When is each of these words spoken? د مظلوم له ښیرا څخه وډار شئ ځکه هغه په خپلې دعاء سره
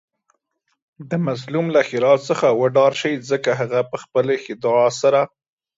د 1.09 1.11
مظلوم 1.27 1.65
له 1.75 1.81
ښیرا 1.87 2.13
څخه 2.29 2.47
وډار 2.59 2.93
شئ 3.01 3.13
ځکه 3.31 3.49
هغه 3.59 3.79
په 3.89 3.97
خپلې 4.03 4.35
دعاء 4.63 4.91
سره 5.01 5.21